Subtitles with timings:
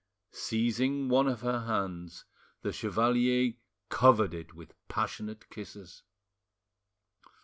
[0.31, 2.25] Seizing one of her hands,
[2.63, 3.53] the chevalier
[3.89, 6.01] covered it with passionate kisses.